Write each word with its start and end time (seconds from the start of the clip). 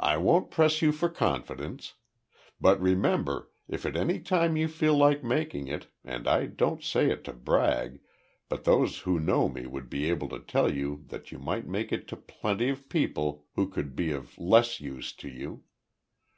"I 0.00 0.16
won't 0.16 0.50
press 0.50 0.80
you 0.80 0.90
for 0.90 1.10
confidence. 1.10 1.96
But 2.62 2.80
remember 2.80 3.50
if 3.68 3.84
at 3.84 3.94
any 3.94 4.18
time 4.18 4.56
you 4.56 4.68
feel 4.68 4.96
like 4.96 5.22
making 5.22 5.68
it 5.68 5.88
and 6.02 6.26
I 6.26 6.46
don't 6.46 6.82
say 6.82 7.10
it 7.10 7.24
to 7.24 7.34
brag, 7.34 8.00
but 8.48 8.64
those 8.64 9.00
who 9.00 9.20
know 9.20 9.50
me 9.50 9.66
would 9.66 9.90
be 9.90 10.08
able 10.08 10.30
to 10.30 10.38
tell 10.38 10.72
you 10.72 11.04
that 11.08 11.30
you 11.30 11.38
might 11.38 11.66
make 11.66 11.92
it 11.92 12.08
to 12.08 12.16
plenty 12.16 12.70
of 12.70 12.88
people 12.88 13.44
who 13.54 13.68
could 13.68 13.94
be 13.94 14.12
of 14.12 14.38
less 14.38 14.80
use 14.80 15.12
to 15.16 15.28
you. 15.28 15.62